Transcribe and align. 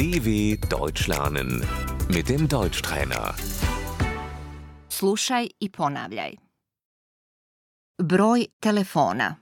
DW 0.00 0.56
Deutsch 0.68 1.08
lernen 1.08 1.50
mit 2.08 2.28
dem 2.28 2.48
Deutschtrainer. 2.48 3.34
Slušaj 4.88 5.48
i 5.60 5.70
ponavljaj. 5.72 6.36
Broj 8.02 8.46
telefona. 8.60 9.36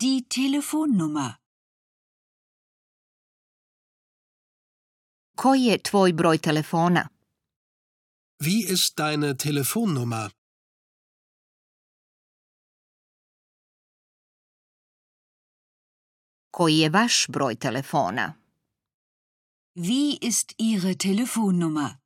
Die 0.00 0.22
Telefonnummer. 0.28 1.32
Koji 5.36 5.62
je 5.62 5.78
tvoj 5.82 6.12
broj 6.12 6.38
telefona? 6.38 7.08
Wie 8.40 8.72
ist 8.72 8.96
deine 8.96 9.36
Telefonnummer? 9.36 10.30
Koji 16.50 16.78
je 16.78 16.90
vaš 16.90 17.26
broj 17.28 17.54
telefona? 17.54 18.37
Wie 19.80 20.18
ist 20.18 20.54
Ihre 20.58 20.96
Telefonnummer? 20.96 22.00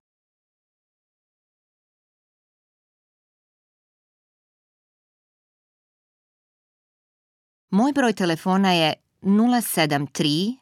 Moj 7.71 7.93
broj 7.93 8.15
telefona 8.15 8.75
je 8.75 8.95
073 9.23 10.59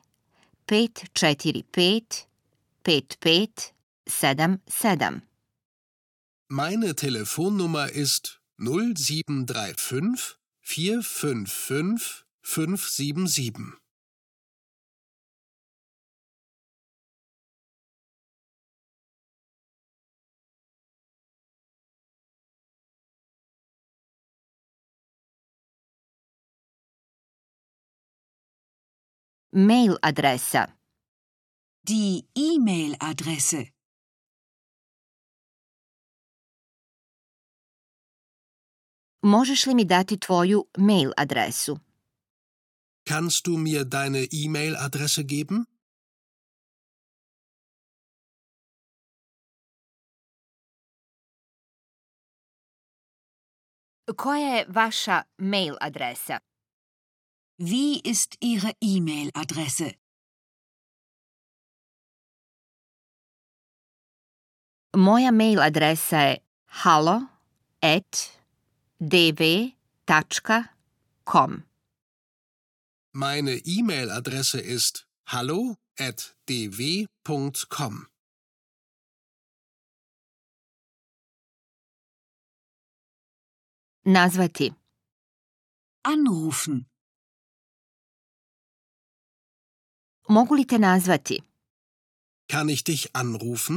545 0.69 2.29
5577. 2.85 5.21
Meine 6.49 6.95
Telefonnummer 6.95 7.91
ist 7.91 8.41
0735 8.59 10.37
455 10.61 12.25
577. 12.43 13.80
Mail 29.53 29.97
adresa. 30.01 30.79
Die 31.83 32.23
E-Mail-Adresse. 32.35 33.67
Možeš 39.23 39.67
li 39.67 39.75
mi 39.75 39.85
dati 39.85 40.19
tvoju 40.21 40.65
mail 40.79 41.11
adresu? 41.17 41.79
Kannst 43.05 43.47
du 43.47 43.57
mir 43.57 43.85
deine 43.85 44.27
E-Mail-Adresse 44.33 45.23
geben? 45.23 45.65
Koja 54.17 54.57
je 54.57 54.65
vaša 54.69 55.23
mail 55.39 55.77
adresa? 55.81 56.50
Wie 57.63 58.01
ist 58.01 58.37
Ihre 58.41 58.73
E-Mail-Adresse? 58.81 59.95
Moja 64.97 65.31
mail 65.31 65.61
adresa 65.61 66.41
je 66.83 67.21
dv.com. 68.99 69.75
Meine 73.13 73.61
E-Mail-Adresse 73.65 74.61
ist 74.61 75.07
hallo@dw.com. 75.27 75.77
Nazvati. 84.05 84.75
Anrufen. 86.03 86.90
Mogu 90.35 90.55
li 90.55 90.65
te 90.71 90.79
nazvati? 90.79 91.37
Kann 92.53 92.69
ich 92.69 92.85
dich 92.85 93.05
anrufen? 93.21 93.77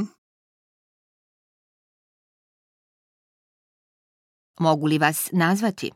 Mogu 4.64 4.86
li 4.86 4.98
vas 5.00 5.32
nazvati? 5.32 5.88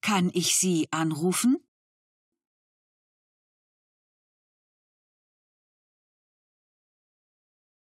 Kann 0.00 0.30
ich 0.40 0.54
Sie 0.60 0.88
anrufen? 0.90 1.52